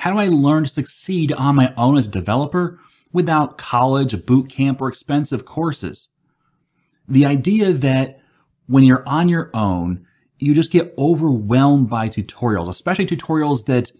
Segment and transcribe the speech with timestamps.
[0.00, 2.80] How do I learn to succeed on my own as a developer
[3.12, 6.08] without college, boot camp, or expensive courses?
[7.06, 8.18] The idea that
[8.66, 10.06] when you're on your own,
[10.38, 13.92] you just get overwhelmed by tutorials, especially tutorials that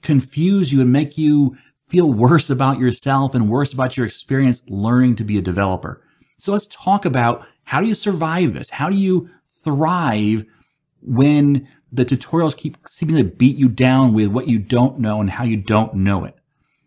[0.00, 1.54] confuse you and make you
[1.86, 6.02] feel worse about yourself and worse about your experience learning to be a developer.
[6.38, 8.70] So let's talk about how do you survive this?
[8.70, 9.28] How do you
[9.62, 10.46] thrive
[11.02, 15.28] when the tutorials keep seeming to beat you down with what you don't know and
[15.28, 16.34] how you don't know it.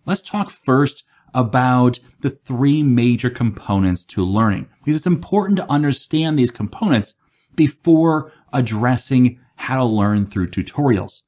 [0.05, 6.39] Let's talk first about the three major components to learning because it's important to understand
[6.39, 7.13] these components
[7.55, 11.21] before addressing how to learn through tutorials.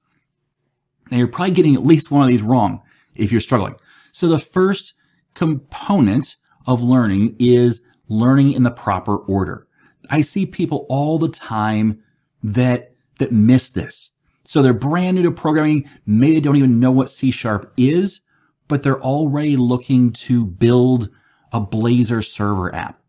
[1.12, 2.82] Now you're probably getting at least one of these wrong
[3.16, 3.76] if you're struggling.
[4.12, 4.94] So the first
[5.36, 9.68] component of learning is learning in the proper order.
[10.10, 12.02] I see people all the time
[12.44, 14.12] that that miss this.
[14.44, 15.90] So they're brand new to programming.
[16.06, 18.22] Maybe they don't even know what C sharp is,
[18.68, 21.10] but they're already looking to build
[21.52, 23.02] a Blazor server app.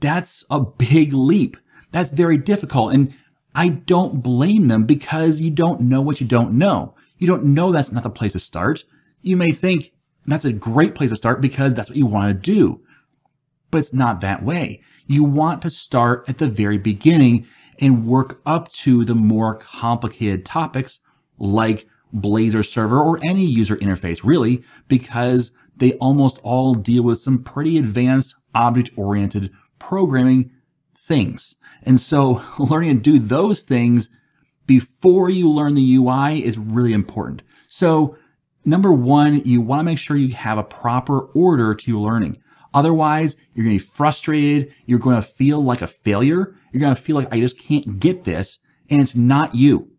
[0.00, 1.56] That's a big leap.
[1.92, 2.92] That's very difficult.
[2.92, 3.14] And
[3.54, 6.94] I don't blame them because you don't know what you don't know.
[7.18, 8.84] You don't know that's not the place to start.
[9.22, 9.92] You may think
[10.26, 12.80] that's a great place to start because that's what you want to do.
[13.70, 14.82] But it's not that way.
[15.06, 17.46] You want to start at the very beginning
[17.80, 21.00] and work up to the more complicated topics
[21.38, 27.42] like Blazor server or any user interface really, because they almost all deal with some
[27.42, 30.50] pretty advanced object oriented programming
[30.96, 31.56] things.
[31.82, 34.08] And so learning to do those things
[34.66, 37.42] before you learn the UI is really important.
[37.68, 38.16] So
[38.64, 42.38] number one, you want to make sure you have a proper order to your learning.
[42.74, 44.74] Otherwise, you're going to be frustrated.
[44.84, 48.00] You're going to feel like a failure you're going to feel like I just can't
[48.00, 48.58] get this.
[48.90, 49.92] And it's not you.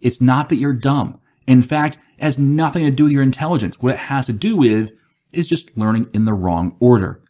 [0.00, 1.20] It's not that you're dumb.
[1.48, 3.76] In fact, it has nothing to do with your intelligence.
[3.80, 4.92] What it has to do with
[5.32, 7.24] is just learning in the wrong order.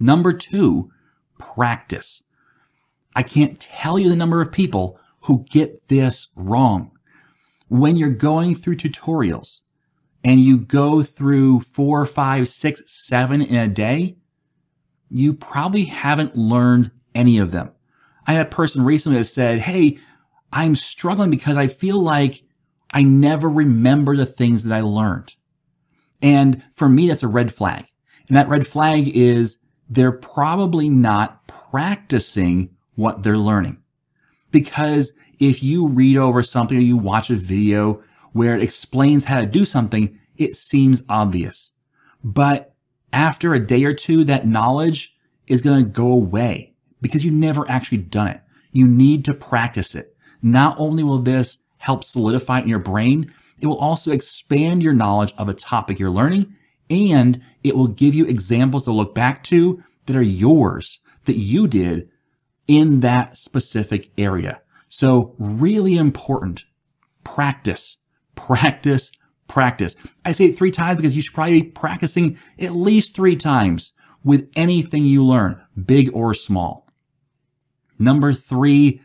[0.00, 0.90] Number two,
[1.38, 2.24] practice.
[3.14, 6.90] I can't tell you the number of people who get this wrong.
[7.68, 9.60] When you're going through tutorials
[10.24, 14.16] and you go through four, five, six, seven in a day,
[15.10, 17.70] you probably haven't learned any of them.
[18.26, 19.98] I had a person recently that said, Hey,
[20.52, 22.42] I'm struggling because I feel like
[22.90, 25.34] I never remember the things that I learned.
[26.22, 27.84] And for me, that's a red flag.
[28.28, 29.58] And that red flag is
[29.90, 33.78] they're probably not practicing what they're learning.
[34.50, 38.02] Because if you read over something or you watch a video
[38.34, 41.70] where it explains how to do something, it seems obvious.
[42.22, 42.74] But
[43.12, 47.68] after a day or two, that knowledge is going to go away because you never
[47.70, 48.40] actually done it.
[48.72, 50.16] You need to practice it.
[50.42, 55.32] Not only will this help solidify in your brain, it will also expand your knowledge
[55.38, 56.54] of a topic you're learning
[56.90, 61.68] and it will give you examples to look back to that are yours that you
[61.68, 62.08] did
[62.66, 64.60] in that specific area.
[64.88, 66.64] So really important.
[67.22, 67.98] Practice,
[68.34, 69.10] practice,
[69.48, 69.96] practice.
[70.24, 73.92] I say it three times because you should probably be practicing at least three times
[74.22, 76.88] with anything you learn, big or small.
[77.98, 79.00] Number three,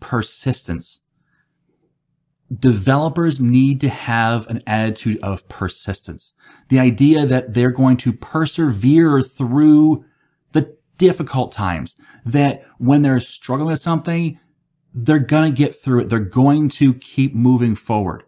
[0.00, 1.00] persistence.
[2.58, 6.32] Developers need to have an attitude of persistence.
[6.70, 10.04] The idea that they're going to persevere through
[10.52, 14.40] the difficult times, that when they're struggling with something,
[14.94, 16.08] they're going to get through it.
[16.08, 18.24] They're going to keep moving forward.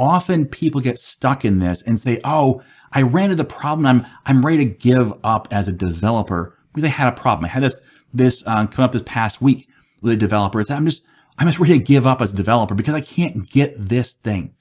[0.00, 2.62] Often people get stuck in this and say, Oh,
[2.92, 3.84] I ran into the problem.
[3.84, 7.44] I'm, I'm ready to give up as a developer because I had a problem.
[7.44, 7.76] I had this
[8.14, 9.68] this uh, come up this past week
[10.00, 11.02] with a developer is I'm just
[11.36, 14.54] I'm just ready to give up as a developer because I can't get this thing.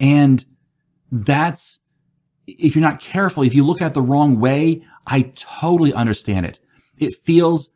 [0.00, 0.42] And
[1.10, 1.80] that's
[2.46, 6.58] if you're not careful, if you look at the wrong way, I totally understand it.
[6.96, 7.70] It feels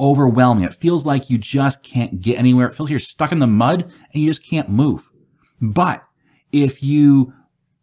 [0.00, 0.64] overwhelming.
[0.64, 2.66] It feels like you just can't get anywhere.
[2.66, 5.08] It feels like you're stuck in the mud and you just can't move.
[5.60, 6.02] But
[6.52, 7.32] if you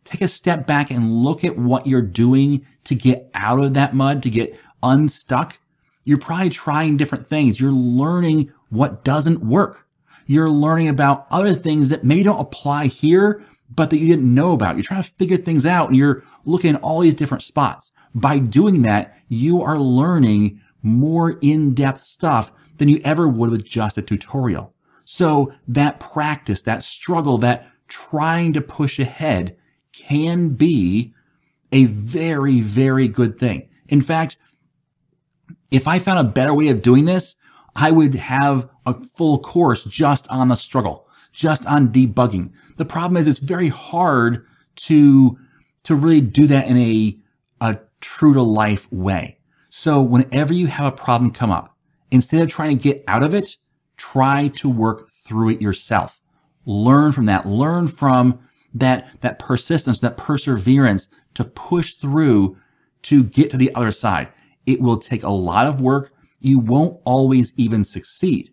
[0.04, 3.94] take a step back and look at what you're doing to get out of that
[3.94, 5.60] mud, to get unstuck,
[6.04, 7.60] you're probably trying different things.
[7.60, 9.88] You're learning what doesn't work.
[10.26, 13.44] You're learning about other things that maybe don't apply here,
[13.74, 14.76] but that you didn't know about.
[14.76, 17.92] You're trying to figure things out and you're looking at all these different spots.
[18.16, 23.98] By doing that, you are learning more in-depth stuff than you ever would with just
[23.98, 24.74] a tutorial.
[25.04, 29.58] So that practice, that struggle, that trying to push ahead
[29.94, 31.14] can be
[31.72, 33.68] a very, very good thing.
[33.88, 34.38] In fact,
[35.72, 37.36] if I found a better way of doing this,
[37.76, 42.52] I would have a full course just on the struggle, just on debugging.
[42.78, 44.46] The problem is it's very hard
[44.78, 45.38] to,
[45.84, 47.18] to really do that in a,
[47.62, 49.40] a true to life way.
[49.70, 51.76] So whenever you have a problem come up,
[52.12, 53.58] instead of trying to get out of it,
[53.98, 56.22] try to work through it yourself.
[56.68, 57.48] Learn from that.
[57.48, 58.40] Learn from
[58.74, 62.58] that, that persistence, that perseverance to push through
[63.04, 64.28] to get to the other side.
[64.66, 66.12] It will take a lot of work.
[66.40, 68.52] You won't always even succeed,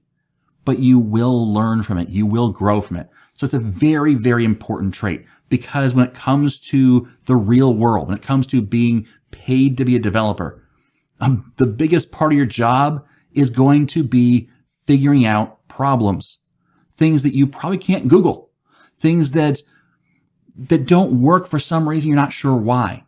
[0.65, 2.09] but you will learn from it.
[2.09, 3.09] You will grow from it.
[3.35, 8.09] So it's a very, very important trait because when it comes to the real world,
[8.09, 10.63] when it comes to being paid to be a developer,
[11.21, 14.49] um, the biggest part of your job is going to be
[14.87, 16.39] figuring out problems,
[16.97, 18.51] things that you probably can't Google,
[18.97, 19.63] things that
[20.57, 23.05] that don't work for some reason you're not sure why.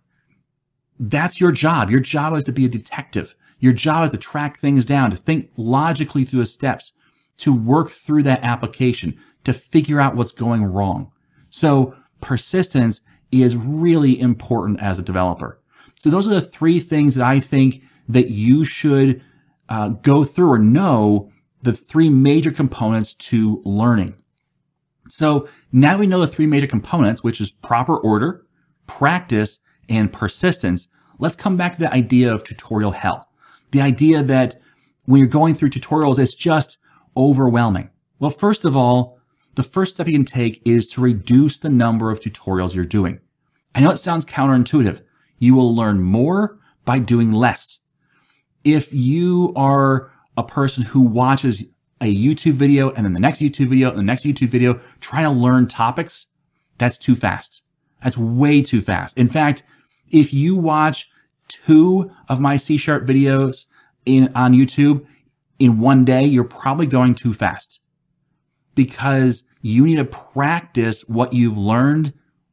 [0.99, 1.91] That's your job.
[1.91, 3.37] Your job is to be a detective.
[3.61, 6.93] Your job is to track things down, to think logically through the steps,
[7.39, 11.13] to work through that application, to figure out what's going wrong.
[11.51, 13.01] So persistence
[13.31, 15.61] is really important as a developer.
[15.95, 19.23] So those are the three things that I think that you should
[19.69, 21.31] uh, go through or know
[21.63, 24.15] the three major components to learning.
[25.09, 28.47] So now we know the three major components, which is proper order,
[28.87, 30.89] practice, and persistence.
[31.19, 33.29] Let's come back to the idea of tutorial hell.
[33.71, 34.61] The idea that
[35.07, 36.79] when you're going through tutorials, it's just
[37.17, 37.91] overwhelming.
[38.19, 39.19] Well, first of all,
[39.55, 43.21] the first step you can take is to reduce the number of tutorials you're doing.
[43.75, 45.03] I know it sounds counterintuitive.
[45.39, 47.81] You will learn more by doing less.
[48.65, 51.65] If you are a person who watches
[52.01, 55.25] a YouTube video and then the next YouTube video and the next YouTube video trying
[55.25, 56.27] to learn topics,
[56.79, 57.63] that's too fast.
[58.03, 59.17] That's way too fast.
[59.17, 59.63] In fact,
[60.11, 61.09] if you watch
[61.49, 63.67] two of my C sharp videos
[64.05, 65.07] in, on YouTube
[65.59, 67.81] in one day, you're probably going too fast
[68.75, 72.13] because you need to practice what you've learned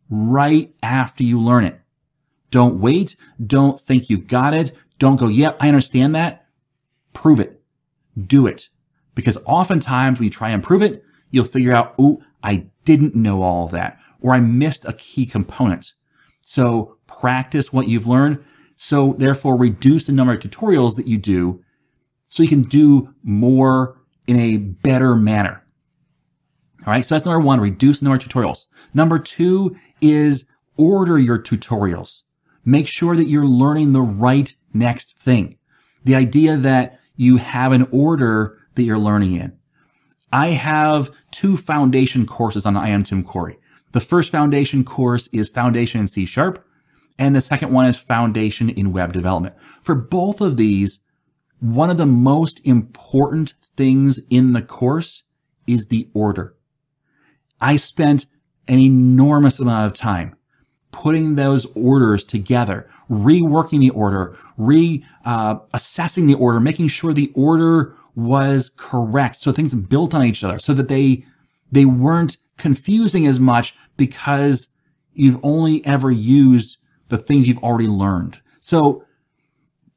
[0.10, 1.80] right after you learn it.
[2.50, 3.16] Don't wait.
[3.46, 4.72] Don't think you got it.
[5.00, 6.46] Don't go, yep, I understand that.
[7.12, 7.63] Prove it.
[8.28, 8.70] Do it.
[9.16, 13.42] Because oftentimes when you try and prove it, you'll figure out, oh, I didn't know
[13.42, 15.94] all that, or I missed a key component.
[16.42, 18.44] So practice what you've learned.
[18.76, 21.64] So therefore reduce the number of tutorials that you do
[22.26, 25.64] so you can do more in a better manner.
[26.86, 27.06] All right.
[27.06, 28.68] So that's number one, reduce the number of tutorials.
[28.94, 30.46] Number two is
[30.78, 32.24] order your tutorials.
[32.66, 35.58] Make sure that you're learning the right next thing.
[36.04, 39.58] The idea that you have an order that you're learning in.
[40.32, 43.58] I have two foundation courses on I am Tim Corey.
[43.92, 46.66] The first foundation course is Foundation in C Sharp,
[47.20, 49.56] and the second one is Foundation in Web Development.
[49.84, 51.00] For both of these,
[51.60, 55.24] one of the most important things in the course
[55.68, 56.56] is the order.
[57.62, 58.26] I spent
[58.68, 60.36] an enormous amount of time
[60.92, 67.32] putting those orders together, reworking the order, re uh, assessing the order, making sure the
[67.36, 69.42] order was correct.
[69.42, 71.26] So things built on each other so that they,
[71.72, 74.68] they weren't confusing as much because
[75.14, 76.78] you've only ever used
[77.10, 78.40] the things you've already learned.
[78.60, 79.06] So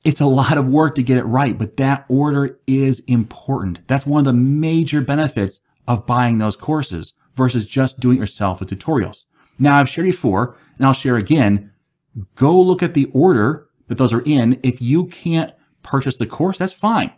[0.05, 3.81] it's a lot of work to get it right, but that order is important.
[3.89, 8.61] That's one of the major benefits of buying those courses versus just doing it yourself
[8.61, 9.27] with tutorials.
[9.59, 11.73] Now I've shared before and I'll share again.
[12.35, 14.59] Go look at the order that those are in.
[14.63, 17.13] If you can't purchase the course, that's fine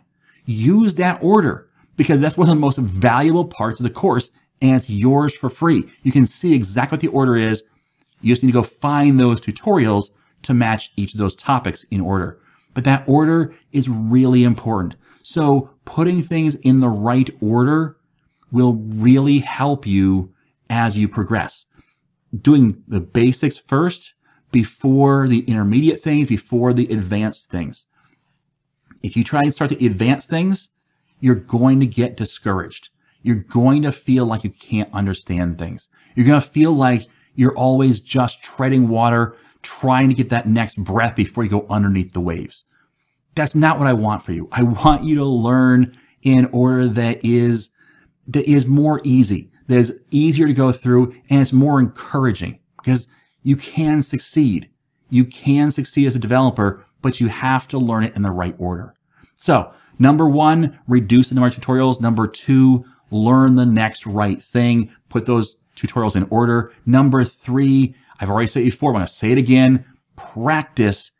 [0.49, 4.75] use that order because that's one of the most valuable parts of the course and
[4.75, 5.83] it's yours for free.
[6.03, 7.63] You can see exactly what the order is.
[8.21, 10.09] You just need to go find those tutorials
[10.41, 12.39] to match each of those topics in order.
[12.73, 14.95] But that order is really important.
[15.23, 17.97] So putting things in the right order
[18.51, 20.33] will really help you
[20.69, 21.65] as you progress.
[22.41, 24.15] Doing the basics first
[24.51, 27.85] before the intermediate things, before the advanced things.
[29.03, 30.69] If you try and start to advance things,
[31.19, 32.89] you're going to get discouraged.
[33.21, 35.89] You're going to feel like you can't understand things.
[36.15, 40.77] You're going to feel like you're always just treading water, trying to get that next
[40.77, 42.65] breath before you go underneath the waves.
[43.35, 44.49] That's not what I want for you.
[44.51, 47.69] I want you to learn in order that is,
[48.27, 53.07] that is more easy, that is easier to go through and it's more encouraging because
[53.43, 54.69] you can succeed.
[55.09, 58.55] You can succeed as a developer, but you have to learn it in the right
[58.57, 58.93] order.
[59.35, 62.01] So number one, reduce the number of tutorials.
[62.01, 64.91] Number two, learn the next right thing.
[65.09, 66.73] Put those tutorials in order.
[66.85, 69.85] Number three, I've already said it before, I'm going to say it again.
[70.15, 71.11] Practice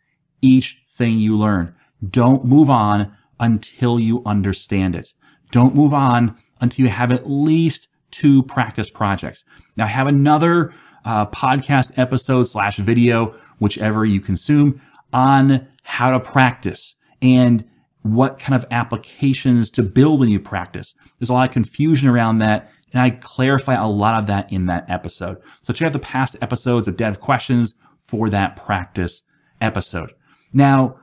[0.41, 1.73] each thing you learn.
[2.09, 5.13] Don't move on until you understand it.
[5.51, 9.45] Don't move on until you have at least two practice projects.
[9.77, 10.73] Now I have another
[11.05, 14.81] uh, podcast episode slash video, whichever you consume
[15.13, 17.65] on how to practice and
[18.03, 20.95] what kind of applications to build when you practice.
[21.19, 22.71] There's a lot of confusion around that.
[22.93, 25.37] And I clarify a lot of that in that episode.
[25.61, 29.21] So check out the past episodes of Dev Questions for that practice
[29.61, 30.11] episode.
[30.53, 30.99] Now,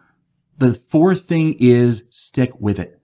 [0.58, 3.00] the fourth thing is stick with it.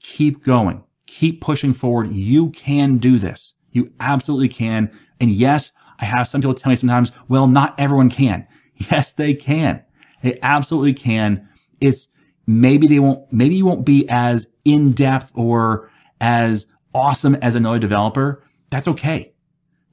[0.00, 0.82] Keep going.
[1.06, 2.12] Keep pushing forward.
[2.12, 3.54] You can do this.
[3.70, 4.90] You absolutely can.
[5.20, 8.46] And yes, I have some people tell me sometimes, well, not everyone can.
[8.90, 9.82] Yes, they can.
[10.22, 11.48] They absolutely can.
[11.80, 12.08] It's
[12.46, 17.78] maybe they won't, maybe you won't be as in depth or as awesome as another
[17.78, 18.44] developer.
[18.68, 19.32] That's okay.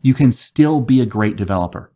[0.02, 1.94] You can still be a great developer.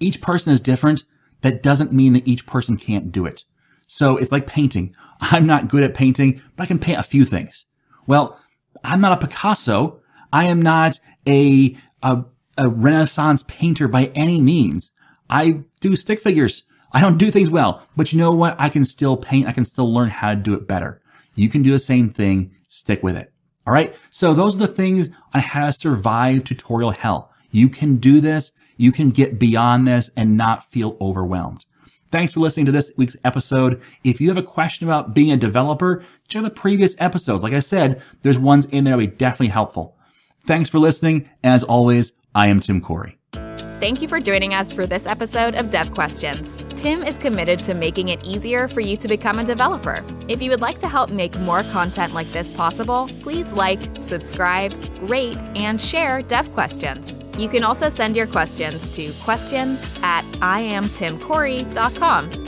[0.00, 1.04] Each person is different.
[1.42, 3.44] That doesn't mean that each person can't do it.
[3.86, 4.94] So it's like painting.
[5.20, 7.66] I'm not good at painting, but I can paint a few things.
[8.06, 8.40] Well,
[8.84, 10.00] I'm not a Picasso.
[10.32, 12.24] I am not a, a,
[12.58, 14.92] a Renaissance painter by any means.
[15.30, 16.64] I do stick figures.
[16.92, 18.56] I don't do things well, but you know what?
[18.58, 19.46] I can still paint.
[19.46, 21.00] I can still learn how to do it better.
[21.34, 22.52] You can do the same thing.
[22.66, 23.32] Stick with it.
[23.66, 23.94] All right.
[24.10, 27.30] So those are the things on how to survive tutorial hell.
[27.50, 28.52] You can do this.
[28.76, 31.64] You can get beyond this and not feel overwhelmed.
[32.10, 33.82] Thanks for listening to this week's episode.
[34.02, 37.42] If you have a question about being a developer, check out the previous episodes.
[37.42, 39.98] Like I said, there's ones in there that will be definitely helpful.
[40.46, 41.28] Thanks for listening.
[41.44, 43.18] As always, I am Tim Corey.
[43.80, 46.58] Thank you for joining us for this episode of Dev Questions.
[46.70, 50.04] Tim is committed to making it easier for you to become a developer.
[50.26, 54.74] If you would like to help make more content like this possible, please like, subscribe,
[55.02, 57.16] rate, and share Dev Questions.
[57.38, 62.47] You can also send your questions to questions at iamtimcorey.com.